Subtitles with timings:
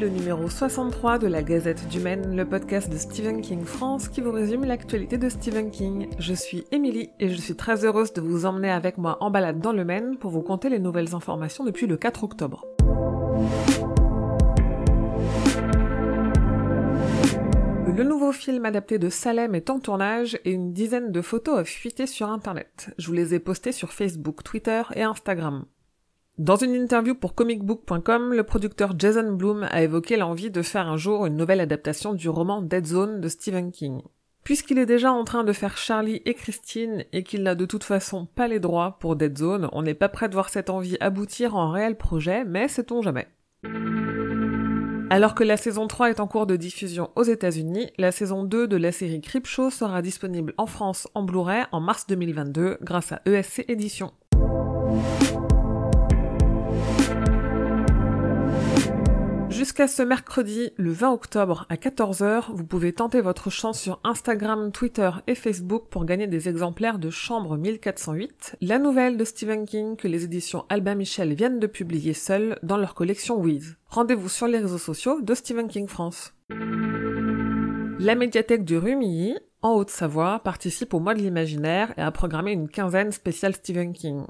[0.00, 4.22] le numéro 63 de la Gazette du Maine, le podcast de Stephen King France qui
[4.22, 6.08] vous résume l'actualité de Stephen King.
[6.18, 9.60] Je suis Émilie et je suis très heureuse de vous emmener avec moi en balade
[9.60, 12.64] dans le Maine pour vous conter les nouvelles informations depuis le 4 octobre.
[17.86, 21.64] Le nouveau film adapté de Salem est en tournage et une dizaine de photos ont
[21.64, 22.94] fuité sur internet.
[22.96, 25.66] Je vous les ai postées sur Facebook, Twitter et Instagram.
[26.40, 30.96] Dans une interview pour comicbook.com, le producteur Jason Bloom a évoqué l'envie de faire un
[30.96, 34.00] jour une nouvelle adaptation du roman Dead Zone de Stephen King.
[34.42, 37.84] Puisqu'il est déjà en train de faire Charlie et Christine et qu'il n'a de toute
[37.84, 40.96] façon pas les droits pour Dead Zone, on n'est pas prêt de voir cette envie
[41.00, 43.28] aboutir en réel projet, mais sait-on jamais.
[45.10, 48.66] Alors que la saison 3 est en cours de diffusion aux États-Unis, la saison 2
[48.66, 53.20] de la série Creepshow sera disponible en France en Blu-ray en mars 2022 grâce à
[53.26, 54.14] ESC Éditions.
[59.60, 64.72] Jusqu'à ce mercredi, le 20 octobre à 14h, vous pouvez tenter votre chance sur Instagram,
[64.72, 69.96] Twitter et Facebook pour gagner des exemplaires de Chambre 1408, la nouvelle de Stephen King
[69.96, 73.76] que les éditions Albin Michel viennent de publier seules dans leur collection Wiz.
[73.84, 76.32] Rendez-vous sur les réseaux sociaux de Stephen King France.
[77.98, 82.70] La médiathèque du Rumilly, en Haute-Savoie, participe au mois de l'imaginaire et a programmé une
[82.70, 84.24] quinzaine spéciale Stephen King.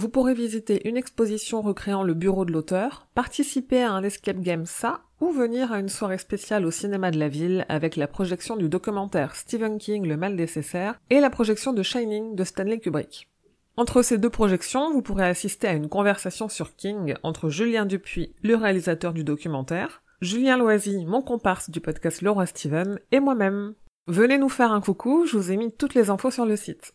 [0.00, 4.64] Vous pourrez visiter une exposition recréant le bureau de l'auteur, participer à un escape game
[4.64, 8.56] ça, ou venir à une soirée spéciale au cinéma de la ville avec la projection
[8.56, 13.28] du documentaire Stephen King Le Mal nécessaire et la projection de Shining de Stanley Kubrick.
[13.76, 18.32] Entre ces deux projections, vous pourrez assister à une conversation sur King entre Julien Dupuis,
[18.42, 23.74] le réalisateur du documentaire, Julien Loisy, mon comparse du podcast Laura Steven, et moi-même.
[24.06, 26.94] Venez nous faire un coucou, je vous ai mis toutes les infos sur le site.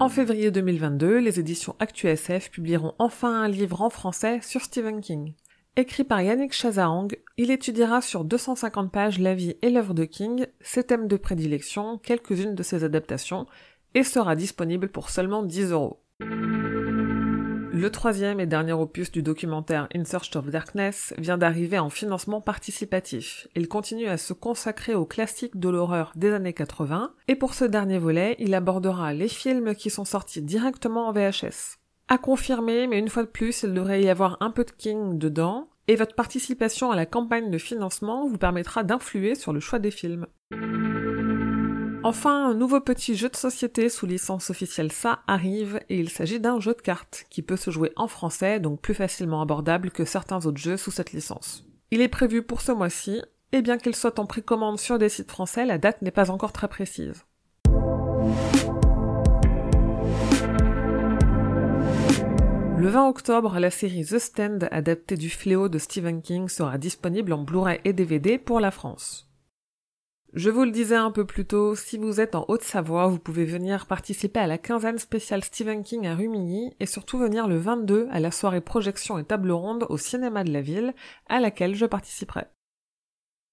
[0.00, 5.34] En février 2022, les éditions ActuSF publieront enfin un livre en français sur Stephen King.
[5.76, 10.46] Écrit par Yannick Chazarang, il étudiera sur 250 pages la vie et l'œuvre de King,
[10.60, 13.46] ses thèmes de prédilection, quelques-unes de ses adaptations,
[13.94, 16.00] et sera disponible pour seulement 10 euros.
[17.76, 22.40] Le troisième et dernier opus du documentaire In Search of Darkness vient d'arriver en financement
[22.40, 23.48] participatif.
[23.56, 27.64] Il continue à se consacrer aux classiques de l'horreur des années 80, et pour ce
[27.64, 31.80] dernier volet, il abordera les films qui sont sortis directement en VHS.
[32.06, 35.18] À confirmer, mais une fois de plus, il devrait y avoir un peu de King
[35.18, 39.80] dedans, et votre participation à la campagne de financement vous permettra d'influer sur le choix
[39.80, 40.28] des films.
[42.06, 46.38] Enfin, un nouveau petit jeu de société sous licence officielle SA arrive et il s'agit
[46.38, 50.04] d'un jeu de cartes qui peut se jouer en français, donc plus facilement abordable que
[50.04, 51.66] certains autres jeux sous cette licence.
[51.90, 53.22] Il est prévu pour ce mois-ci,
[53.52, 56.52] et bien qu'il soit en précommande sur des sites français, la date n'est pas encore
[56.52, 57.24] très précise.
[62.76, 67.32] Le 20 octobre, la série The Stand, adaptée du fléau de Stephen King, sera disponible
[67.32, 69.30] en Blu-ray et DVD pour la France.
[70.34, 73.44] Je vous le disais un peu plus tôt, si vous êtes en Haute-Savoie, vous pouvez
[73.44, 78.08] venir participer à la quinzaine spéciale Stephen King à Rumilly et surtout venir le 22
[78.10, 80.92] à la soirée projection et table ronde au cinéma de la ville
[81.28, 82.46] à laquelle je participerai.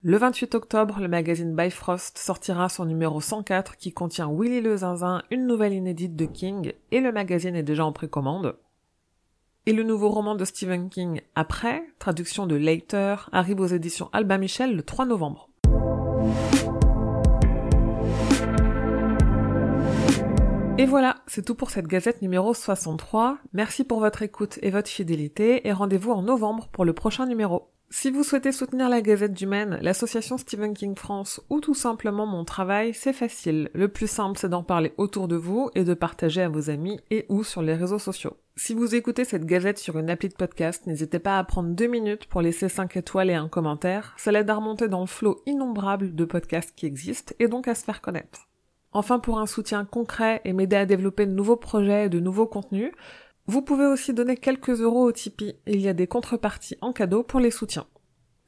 [0.00, 5.22] Le 28 octobre, le magazine Bifrost sortira son numéro 104 qui contient Willy le Zinzin,
[5.30, 8.56] une nouvelle inédite de King et le magazine est déjà en précommande.
[9.66, 14.38] Et le nouveau roman de Stephen King Après, traduction de Later, arrive aux éditions Alba
[14.38, 15.49] Michel le 3 novembre.
[20.80, 23.36] Et voilà, c'est tout pour cette gazette numéro 63.
[23.52, 27.68] Merci pour votre écoute et votre fidélité et rendez-vous en novembre pour le prochain numéro.
[27.90, 32.24] Si vous souhaitez soutenir la Gazette du Maine, l'association Stephen King France ou tout simplement
[32.24, 33.68] mon travail, c'est facile.
[33.74, 36.98] Le plus simple, c'est d'en parler autour de vous et de partager à vos amis
[37.10, 38.38] et ou sur les réseaux sociaux.
[38.56, 41.88] Si vous écoutez cette gazette sur une appli de podcast, n'hésitez pas à prendre deux
[41.88, 44.14] minutes pour laisser 5 étoiles et un commentaire.
[44.16, 47.74] Ça l'aide à remonter dans le flot innombrable de podcasts qui existent et donc à
[47.74, 48.49] se faire connaître.
[48.92, 52.46] Enfin, pour un soutien concret et m'aider à développer de nouveaux projets et de nouveaux
[52.46, 52.92] contenus,
[53.46, 55.56] vous pouvez aussi donner quelques euros au Tipeee.
[55.66, 57.86] Il y a des contreparties en cadeau pour les soutiens.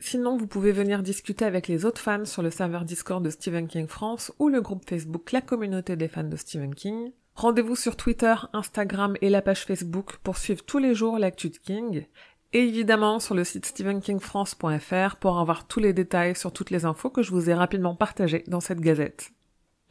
[0.00, 3.68] Sinon, vous pouvez venir discuter avec les autres fans sur le serveur Discord de Stephen
[3.68, 7.12] King France ou le groupe Facebook La Communauté des fans de Stephen King.
[7.36, 11.56] Rendez-vous sur Twitter, Instagram et la page Facebook pour suivre tous les jours l'actu de
[11.56, 12.06] King.
[12.52, 17.08] Et évidemment sur le site stephenkingfrance.fr pour avoir tous les détails sur toutes les infos
[17.08, 19.32] que je vous ai rapidement partagées dans cette gazette.